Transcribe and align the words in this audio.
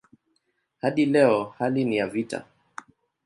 Hadi 0.81 1.05
leo 1.05 1.53
hali 1.57 1.85
ni 1.85 1.97
ya 1.97 2.07
vita. 2.07 2.45